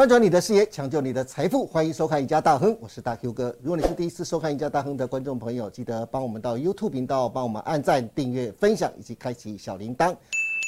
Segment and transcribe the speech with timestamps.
[0.00, 3.54] 翻转你的视野，抢救你的财富，欢迎收看《一家大亨》，我是大 Q 哥。
[3.60, 10.16] 如果你是第一次收看《一家大亨》的观众朋友，记得帮我们到 YouTube 频道帮我们按赞、订阅、分享以及开启小铃铛。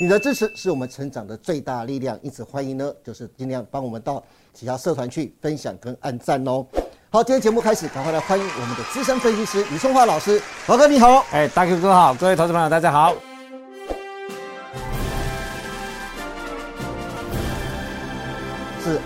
[0.03, 4.23] 你的支持是我们成长的最大力量，因此欢迎呢，就是尽量帮我们到
[4.53, 6.67] 其他社团去分享跟按赞哦。
[7.09, 11.25] 好，今天节目开始，赶快来欢迎我们的资深分析师李松华老师，华哥你好。
[11.33, 13.14] 哎，大 Q 哥好，各位投资朋友大家好。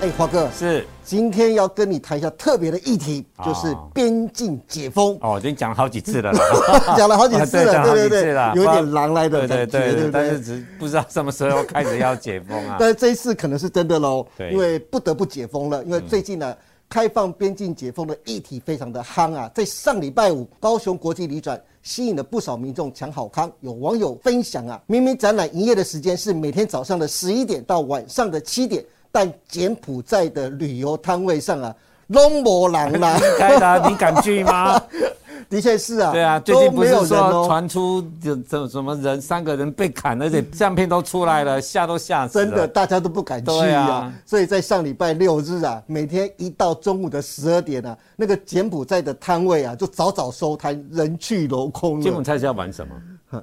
[0.02, 5.16] 哎，华哥是，今天要跟你谈一下特别的议题，就是边境解封。
[5.22, 6.30] 哦，已经讲了好几次了，
[6.96, 10.10] 讲了好几次了，对对对，有点狼来的感觉，对对对。
[10.10, 12.76] 但是只不知道什么时候开始要解封啊？
[12.80, 16.54] 但是这一次可能是真的喽，因为不得不解封了，因为最近呢，
[16.90, 19.50] 开放边境解封的议题非常的夯啊。
[19.54, 23.50] 在上礼拜五，高雄国际旅展吸引了不少民众抢好康。
[23.60, 28.84] 有网友分享啊，明明展览营业的时间是每天早上的十一点到晚上的七点。
[29.16, 31.74] 但柬埔寨的旅游摊位上啊，
[32.08, 34.78] 龙魔狼啦，开的， 你敢去吗？
[35.48, 44.12] 的确是啊，对啊，最近不是说传出就这什么人三个人被砍，而且相片都出来了， 吓都吓死了，真的大家都不敢去啊。
[44.26, 52.02] 所以在上礼拜六日啊，每天一到中午的十二点啊，那个柬埔寨的摊位啊就早早收摊，人去楼空。
[52.02, 52.94] 柬埔寨是要玩什么？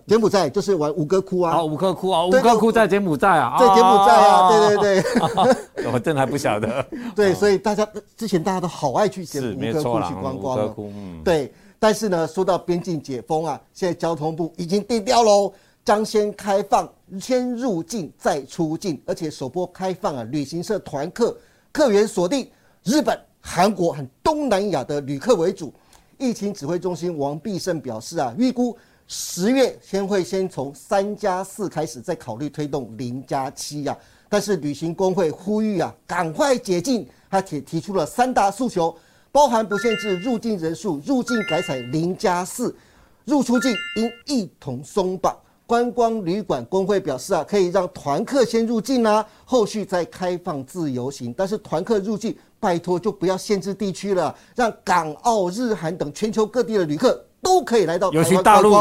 [0.07, 1.57] 柬埔寨就是玩五哥窟啊！
[1.57, 5.03] 哦，五哥窟啊，五哥窟在柬埔寨啊，在柬埔寨啊，对对
[5.75, 6.85] 对， 我真的还不晓得。
[7.13, 10.75] 对，所以大家之前大家都好爱去柬五哥窟去观光了。
[11.23, 15.51] 对，但是呢，说到边境解封啊，现在交通部已经定调喽，
[15.83, 21.37] 将先开放先入境再出境，而且首波开放啊，旅行社团客
[21.73, 22.49] 客源锁定
[22.83, 25.73] 日本、韩国和东南亚的旅客为主。
[26.17, 28.77] 疫情指挥中心王必胜表示啊，预估。
[29.07, 33.97] 十月先会先从三加四开始，再考虑推动零加七呀。
[34.29, 38.95] 但是旅行工会呼吁啊，赶快解禁，他提提出了三大诉求，
[39.31, 42.75] 包含不限制入境人数，入境改采零加四，
[43.25, 45.37] 入出境应一同松绑。
[45.65, 51.33] 观光旅馆工会表示啊，可以让团客先入境啊，后续再开放自由行。
[51.37, 57.23] 但是团客入境，拜托就不要限制地区了，让港澳日韩等全球各地的旅客。
[57.43, 58.71] 都可以来到台湾大陆，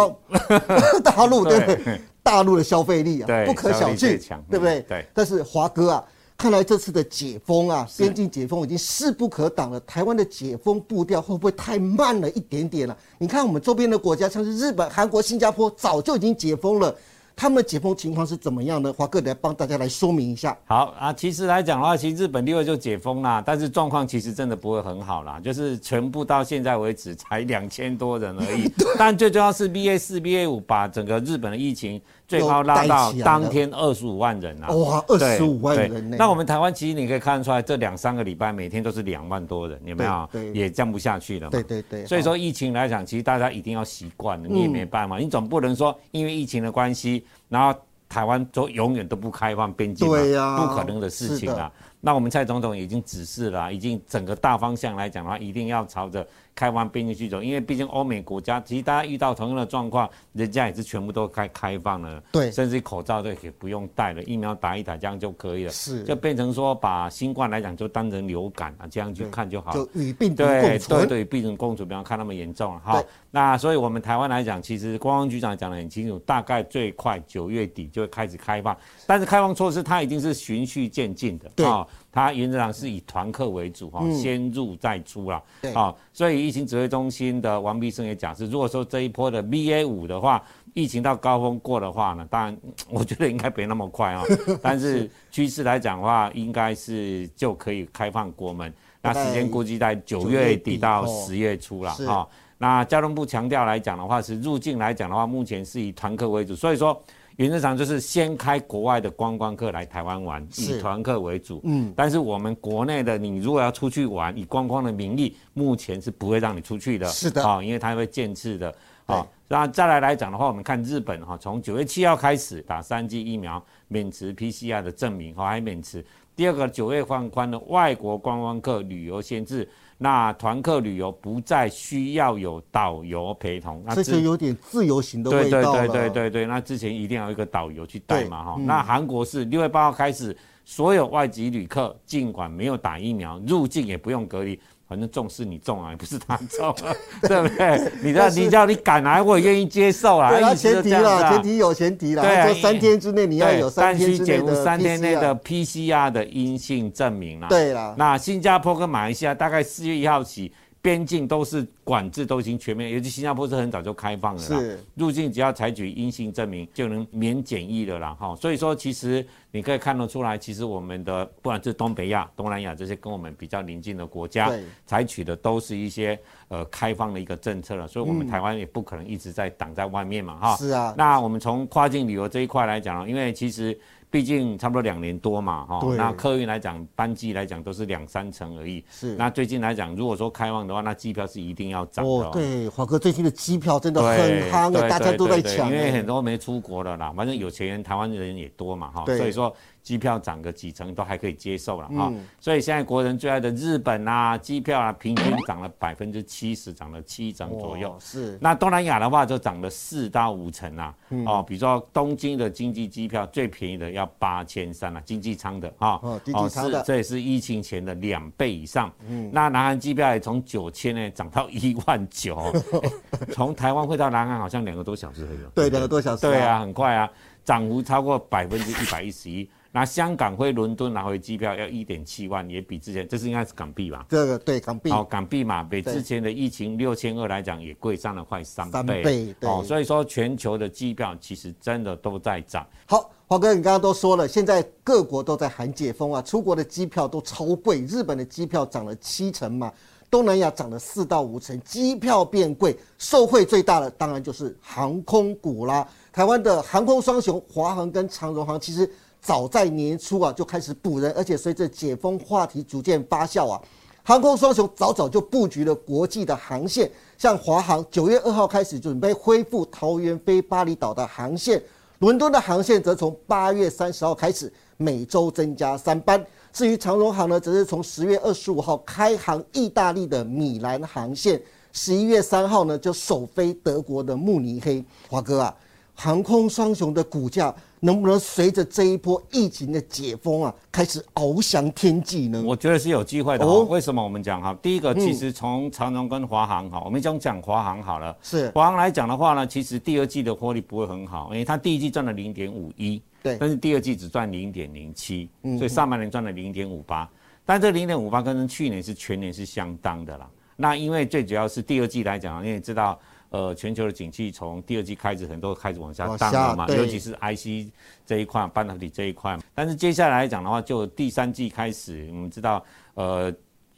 [1.05, 2.01] 大陆对不对？
[2.23, 4.17] 大陆的消费力啊，不可小觑，
[4.49, 4.81] 对不对？
[4.89, 5.05] 对。
[5.13, 6.05] 但是华哥啊，
[6.39, 9.81] 看来这次的解封啊，边境解封已经势不可挡了。
[9.81, 12.97] 台湾的解封步调会不会太慢了一点点了？
[13.19, 16.95] 你看我们周边的国家，像是日本、韩国、新加坡，早就已经解封了。
[17.35, 18.93] 他们解封情况是怎么样呢？
[18.93, 20.57] 华哥来帮大家来说明一下。
[20.65, 28.71] 好啊，其实来讲的话，其实日本六月就解封啦，但是状况其实真的不会很好啦，就是全部到现在为止才两千多人而已。
[28.99, 32.01] 但最重要是 BA 四、BA 五把整个日本的疫情。
[32.33, 34.71] 最高拉到当天二十五万人啊！
[34.71, 40.29] 哇，二十五万人那我们台湾其实你可以看得出来，这两三个礼拜每天都是两万多人，有没有？
[40.55, 41.51] 也降不下去了。
[41.51, 42.07] 对对对。
[42.07, 47.79] 所以说疫情来讲，其实大家一定要习惯了，你也没办法，你总不能说因为疫情的关系，然后
[48.09, 51.71] 台湾就永远都不开放边境对呀，不可能的事情啊。
[52.01, 56.27] 那我们蔡总统已经指示了，已经整个大方向来讲的话，一定要朝着。
[56.55, 72.81] 开放边境去走，因为毕竟欧美国家，其实大家遇到同样的状况，人家也是全部都开开放了，对，甚至口罩都也不用戴了，疫苗打一打这样就可以了，是，就变成说把新冠来讲就当成流感啊，这样去看就好，就与病毒共存，对对，病毒共存，不要看那么严重了。
[72.81, 73.03] 哈。
[73.31, 78.77] 那所以我们台湾来讲，其实公安局长讲的很清楚，大概最快九月底就会开始开放，
[79.07, 81.67] 但是开放措施它已经是循序渐进的，对。
[82.13, 85.43] 它原则上是以团客为主哈，先入再出啦。
[85.63, 92.57] 对，啊，所以疫情指挥中心的王必胜也讲是，如果说这一波的 BA 五的话，疫情到高峰过的话呢，当然
[92.91, 94.23] 我觉得应该别那么快啊，
[94.63, 98.71] 但是趋势来讲的话，应该是就可以开放国门。
[99.01, 102.29] 那时间估计在九月底到十月初了哈。
[102.59, 107.03] 那交通部强调来讲的话，是入境来讲的话，目前是以团客为主，所以说。
[107.43, 111.61] 原则上就是先开国外的观光客来台湾玩，以团客为主。
[111.65, 117.07] 嗯，但是我们国内的，你如果要出去玩，以观光的名义，目前是不会让你出去的。
[117.09, 118.73] 是的，啊，因为它会建制的。
[119.07, 126.03] 啊，那再来来讲的话，我们看日本哈，从九月七号开始打三剂疫苗，免持 PCR 的证明，哈，还免持。
[126.35, 129.69] 第二个九月放宽的外国观光客旅游限制。
[129.99, 138.57] 那团客旅游不再需要有导游陪同，那这就有点自由行的味道对对对对对对，那之前一定要一个导游去带嘛哈。
[138.59, 144.59] 那韩国是六月八号开始所有外籍旅客尽管没有打疫苗入境也不用隔离。
[144.93, 146.75] 反正重是你重啊，也不是他重，
[147.27, 147.91] 对不对？
[148.03, 150.31] 你的你叫你敢来，我也愿意接受啊。
[150.31, 152.23] 对，前提啦，前提有前提啦。
[152.23, 157.49] 对，三天之内你要有三天之内的三天内的 PCR 的阴性证明啦。
[157.49, 157.95] 对啦。
[157.97, 160.53] 那新加坡跟马来西亚大概四月一号起。
[160.83, 164.79] 边境都是管制，都已经全面，尤其新加坡是很早就开放了啦。
[164.97, 168.17] 入境只要采取阴性证明就能免检疫了啦。
[168.19, 174.51] 哈，所以说其实你可以看得出来，其实我们的不管是东北亚、东南亚这些跟我们比较邻近的国家，
[174.85, 176.19] 采取的都是一些
[176.49, 177.87] 呃开放的一个政策了。
[177.87, 180.37] 所以，我们台湾也不可能一直在挡在外面嘛。
[180.37, 180.93] 哈，是啊。
[180.99, 183.79] 那我们从跨境旅游这一块来讲，因为其实。
[184.13, 188.85] 毕竟差不多两年多嘛，哈，那客运来讲，班机来讲都是两三成而已。
[188.91, 192.11] 是，那最近来讲，如果说开放的话，那机票是一定要涨的。
[192.11, 195.71] 哦，对，华哥最近的机票真的很夯的，大家都在抢。
[195.71, 199.51] 因为很多没出国的啦，反正有钱人，台湾人也多嘛，哈，所以说。
[199.83, 207.97] 机票涨个几成都还可以接受了哈，所以现在国人最爱的日本啊，机票啊，平均涨了百分之七十，涨了七成左右。
[207.99, 210.95] 是，那东南亚的话就涨了四到五成啊。
[211.27, 215.99] 哦，比如说东京的经济机票最便宜的要八千三啊，经济舱的哈。
[216.03, 218.93] 哦，经济舱的，这也是疫情前的两倍以上。
[219.09, 222.41] 嗯，那南韩机票也从九千呢涨到一万九，
[223.35, 225.39] 从台湾会到南韩好像两个多小时而已。
[225.55, 226.23] 对，两个多小时。
[226.23, 227.11] 对啊，很快啊，
[227.45, 229.51] 涨幅超过百分之一百一十一。
[229.75, 234.05] 那香港回伦敦拿回机票要一点七万，也比之前，这是应该是港币吧？
[234.07, 234.91] 这个对港币。
[234.91, 238.73] 哦，港币嘛，比之前的疫情六千二来讲，也贵上了快三倍。
[238.73, 242.67] 三倍，哦，所以说全球的机票其实真的都在涨。
[242.85, 249.73] 好，华哥，你刚刚都说了，现在各国都在喊解封啊，出国的机票都超贵，日本的机票涨了七成嘛，
[250.11, 255.89] 东南亚涨了四到五成，机票变贵，受惠最大的当然就是航空股啦。
[256.13, 258.87] 台湾的航空双雄华航跟长荣航，其实。
[259.23, 263.63] 早在年初啊就开始补人，而且随着解封话题逐渐发酵啊，
[264.03, 271.63] 航空双雄早早就布局了国际的航线，像华航九月二号开始准备恢复桃园飞巴厘岛的航线，
[272.01, 276.23] 伦敦的航线则从八月三十号开始每周增加三班。
[276.53, 281.41] 至于长荣航呢，则是从十月二十五号开航意大利的米兰航线，
[281.73, 284.85] 十一月三号呢就首飞德国的慕尼黑。
[285.09, 285.57] 华哥啊，
[285.95, 287.55] 航空双雄的股价。
[287.85, 292.41] 能不能随着这一波疫情的解封啊，开始翱翔天际呢？
[292.47, 293.45] 我觉得是有机会的。
[293.45, 294.57] 哦，为什么我们讲哈？
[294.63, 298.17] 第一个，其实从长荣跟华航哈，我们先讲华航好了。
[298.23, 307.11] 是华航来讲的话呢，其实第二季的获利不会很好，因为它第一季赚了零点五一，对，但是第二季只赚零点零七，所以上半年赚了零点五八。
[307.45, 310.31] 但这零点五八跟去年是全年是相当的啦。
[310.55, 312.97] 那因为最主要是第二季来讲，你也知道。
[313.33, 317.73] 呃，全球的景气从第二季开始，很多开始往下降了嘛，尤其是 IC
[318.07, 319.37] 这一块、半导体这一块。
[319.55, 323.35] 但是接下来来讲的话，就第三季开始，我们知道，呃，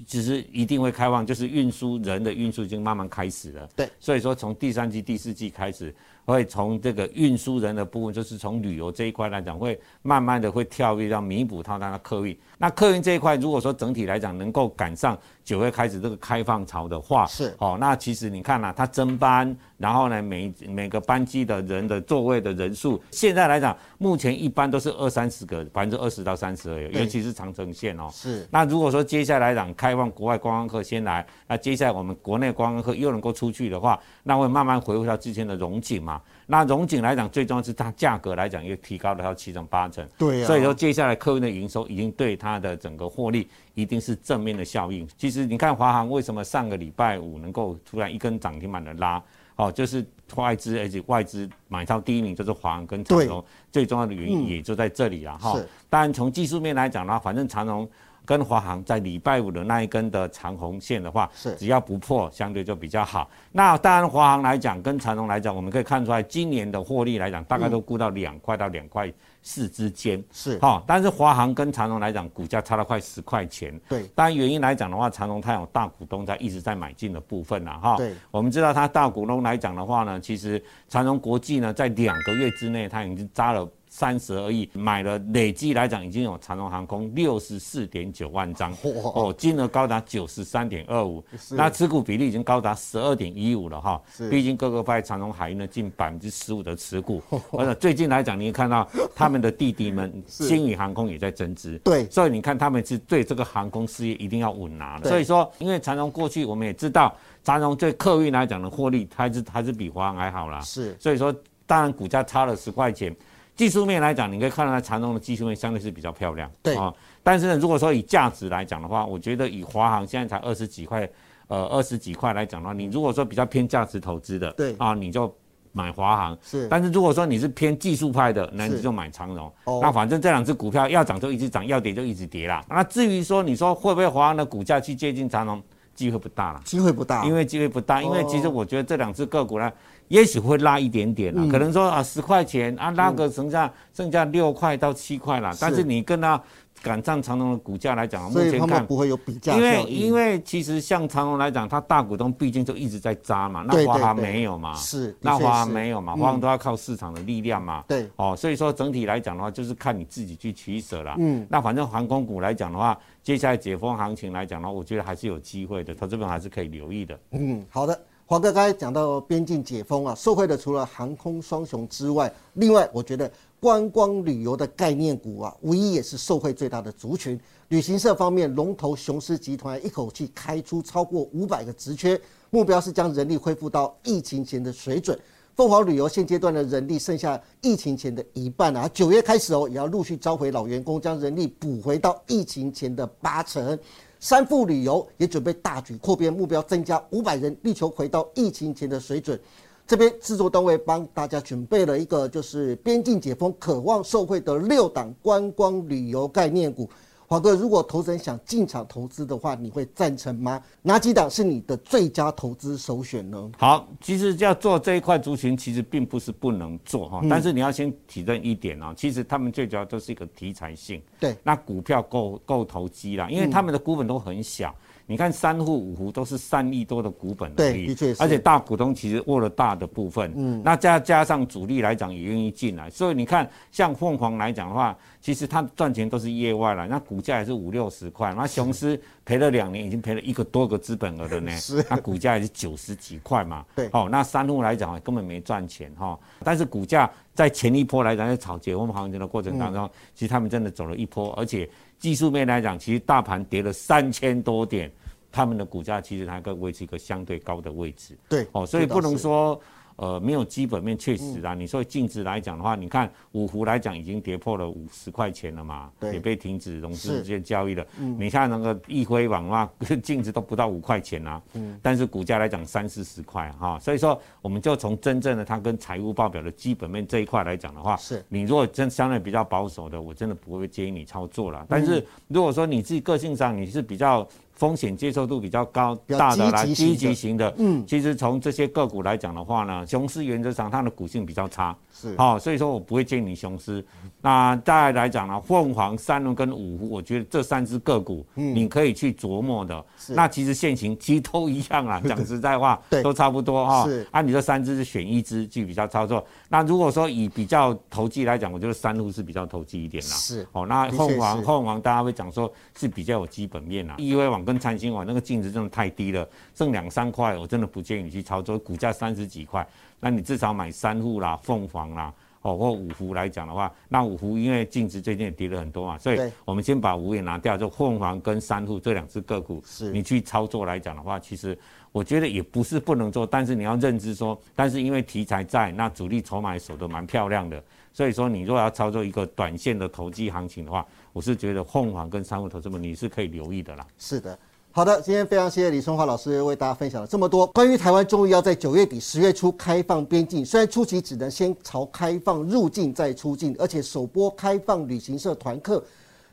[0.06, 3.68] 其实一定会开放，就是运输人的运输已经慢慢开始了。
[3.76, 5.94] 对，所以说从第三季、第四季开始。
[6.24, 12.36] 会从这个运输人的部分，就是从旅游这一块来讲，会慢慢的会跳跃到弥补它的客运。
[12.58, 28.08] 那客运这一块，如果说整体来讲能够赶上九月开始这个开放潮的话，是哦，那其实你看呐，它增班，然后呢，每每个班机的人的座位的人数，现在来讲，目前一般都是二三十个，百分之二十到三十而已，尤其是长城线哦。
[28.10, 28.46] 是。
[28.50, 36.13] 那如果说接下来讲开放国外观光客先来，那接下来我们国内观光客又能够出去的话，那会慢慢回复到之前的荣景嘛。
[36.46, 40.46] 那融景来讲，最重要是它价格来讲又提高了要七成八成，对呀。
[40.46, 45.08] 所以说接下来客运的营收已经对它的整个获利一定是正面的效应。
[45.16, 49.22] 其实你看华航为什么上个礼拜五能够突然一根涨停板的拉，
[49.56, 50.04] 哦，就是
[50.34, 55.58] 外资而且外资买到第一名就是华航跟长荣，最重要的原因也就在这里了哈。
[55.88, 57.88] 当然从技术面来讲的话，反正长荣。
[58.24, 63.28] 跟华航在礼拜五的那一根的长红线的话，是只要不破，相对就比较好。
[63.52, 69.12] 那当然，华航来讲，跟长荣来讲，我们可以看出来，今年的获利来讲，大概都估到两块到两块
[69.42, 70.22] 四之间。
[70.32, 73.78] 是哈，但是华航跟长荣来讲，股价差了快十块钱。
[73.88, 77.96] 对，当然原因来讲的话，长荣它有大股东在一直在买进的部分了哈。
[77.96, 83.68] 对，我们知道它大股东来讲的话呢，其实长荣国际呢，在两个月之内，它已经扎了。
[83.94, 94.02] 三十而亿，买了累计来讲已经有长荣航空六十四点九万张，哦，金额高达九十三点二五，那持股比例已经高达十二点一五了哈。
[94.28, 97.22] 毕竟各个派长荣海运呢近百分之十五的持股，
[97.56, 98.84] 而且最近来讲，你看到
[99.14, 105.08] 他们的弟弟们新宇航空也在增资，对，所以你看他们是对这个航空事业一定要稳拿的。
[105.08, 110.60] 所以说，因为长荣过去我们也知道，长荣对客运来讲的获利还是还是比华航还好啦。
[110.62, 111.32] 是，所以说
[111.64, 113.14] 当然股价差了十块钱。
[113.56, 116.92] 技术面来讲，你可以看到长荣的技术面相对是比较漂亮，对啊。
[117.22, 121.08] 但是呢，如果说以价值来讲的话，我觉得以华航现在才二十几块，
[121.46, 125.32] 呃，二十几块来讲的话，你如果说比较偏价值投资的，对啊，你就
[125.70, 126.38] 买华航。
[126.42, 126.66] 是。
[126.68, 129.50] 但是如果说你是偏技术派的，那你就买长荣。
[129.64, 129.78] 哦。
[129.80, 132.64] 那反正这两只股票要涨就一直涨，要跌就一直跌啦。
[132.68, 135.62] 那至于说你说会不会华航的股价去接近长荣，
[135.94, 136.60] 机会不大了。
[136.64, 137.24] 机会不大。
[137.24, 139.72] 因为机会不大，因为其实我觉得这两只个股呢。
[140.08, 146.40] 也许会拉一点点啊，可能说啊十块钱啊拉个剩下剩下六块到七块了，但是你跟它
[146.82, 161.14] 赶上长隆的股价来讲，目前看不会有比价因为因为其实像长隆来讲，它大股东毕竟就一直在扎嘛，那华航没有嘛，是，那华航没有嘛，华航都要靠市场的力量嘛，对，哦，所以说整体来讲的话，就是看你自己去取舍了。
[161.18, 167.18] 嗯，那反正航空股来讲的话，接下来解封行情来讲的话，我觉得还是有机会的，投资者还是可以留意的。
[167.30, 167.98] 嗯，好的。
[168.26, 177.38] 华哥刚才讲到边境解封啊，受惠的除了航空双雄之外，另外我觉得观光旅游的概念股啊，无疑也是受惠最大的族群。
[177.68, 185.18] 旅行社方面，龙头雄狮集团一口气开出超过五百个职缺，目标是将人力恢复到疫情前的水准。
[185.54, 193.78] 凤凰旅游现阶段的人力剩下疫情前的一半啊，九月开始哦，也要陆续召回老员工，将人力补回到疫情前的八成。
[194.24, 199.38] 三富旅游也准备大举扩编，目标增加五百人，力求回到疫情前的水准。
[199.86, 206.88] 这边制作单位帮大家准备了一个，就是边境解封、渴望受惠的六档观光旅游概念股。
[207.26, 210.62] 华哥，如果投资人想进场投资的话，你会赞成吗？
[210.82, 213.50] 哪几档是你的最佳投资首选呢？
[213.58, 221.02] 好，其实要做这一块族群，其实并不是不能做哈，但是你要先体认一点啊，其实他们最主要都是一个题材性。
[221.18, 224.74] 对，那股票够够投机啦，因为他们的股本都很小。
[225.06, 228.22] 你看三户五户都是三亿多的股本，对，的确是。
[228.22, 251.68] 而且大股东其实握了大的部分，嗯，那加加上主力来讲也愿意进来，所以你看像凤凰来讲的话，其实它赚钱都是业外了，那股价也是五六十块，那雄狮赔了两年，已经赔了一个多个资本额了呢，是，那股价也是九十几块嘛，对，哦，那三户来讲根本没赚钱哈，但是股价在前一波来讲在炒解封行情的过程当中，其实他们真的走了一波，而且。
[251.96, 254.92] 技术面来讲，其实大盘跌了三千多点，
[255.32, 258.14] 他们的股价其实还可以维持一个相对高的位置。
[258.28, 259.58] 对，哦，所以不能说。
[259.96, 261.54] 呃，没有基本面确实啊。
[261.54, 267.86] 你说净值来讲的话，你看五湖来讲已经跌破了五十块钱了嘛，也被停止融资这些交易了。
[268.18, 269.70] 你看那个易辉网的话，
[270.02, 271.40] 净值都不到五块钱啊。
[271.54, 271.78] 嗯。
[271.82, 281.64] 但是股价来讲三四十块哈，所以说我们就从真正的它跟财务报表的基本面这一块来讲的话，是你如果真相对比较保守的，我真的不会建议你操作了。
[281.68, 284.26] 但是如果说你自己个性上你是比较。
[284.54, 293.84] 风险接受度比较高、大的来积极型的，嗯，其实从这些个股来讲的话呢，雄狮原则上它的股性比较差，是，好，所以说我不会建议你雄狮。
[294.20, 299.84] 那再来讲呢，凤凰、三轮跟五湖，我觉得这三只个股，嗯，你可以去琢磨的。
[300.08, 303.84] 那其实现行其实都一样啊， 讲实在话，对，都差不多哈。
[303.86, 306.24] 是，按你这三只是选一只去比较操作。
[306.48, 310.10] 那如果说以比较投机来讲，我觉得三路是比较投机一点啦。
[310.10, 313.96] 是，哦，那凤凰、凤凰大家会讲说是比较有基本面啦。
[313.98, 315.24] 易威网跟灿星网那个。
[315.24, 318.58] 净值真的太低了，剩两三块，我真的不建议你去操作。
[318.58, 319.66] 股价三十几块，
[319.98, 331.58] 那你至少买三户啦、凤凰啦，哦或五湖来讲的话，那五湖因为净值最近也跌了很多嘛，所以我们先把五也拿掉，就凤凰跟三户这两只个股，你去操作来讲的话，其实
[331.90, 337.62] 我觉得也不是不能做，但是你要认知说，但是因为题材在，那主力筹码守得蛮漂亮的，
[337.94, 343.86] 所以说你如果要操作一个短线的投机行情的话，我是觉得凤凰跟三户投资们你是可以留意的啦。
[344.00, 344.36] 是的。
[344.72, 355.80] 好的，今天非常谢谢李春华老师为大家分享了这么多关于台湾终于要在九月底十月初开放边境，虽然初期只能先朝开放入境再出境，而且首波开放旅行社团客，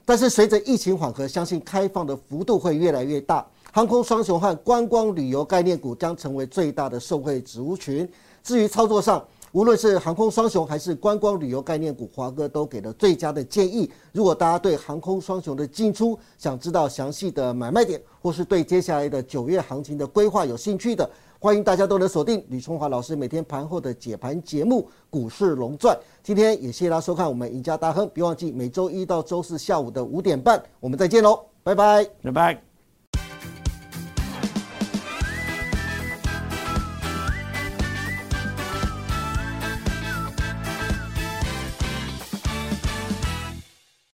[0.04, 8.10] 但是随着疫情缓和，相信开放的幅度会越来越大，航空双雄和观光旅游概念股将成为最大的受惠族群。
[8.42, 13.91] 至于操作上，无论是航空双雄还是观光旅游概念股，华哥都给了最佳的建议。
[14.13, 25.93] 如果大家对航空双雄的进出想知道详细的买卖点，或是对接下来的九月行情的规划有兴趣的，欢迎大家都能锁定李春华老师每天盘后的解盘节目《股市龙钻》。
[26.24, 32.71] 今天也谢谢大家收看我们赢家大亨，别忘记每周一到周四下午的五点半，我们再见喽，拜拜，拜拜。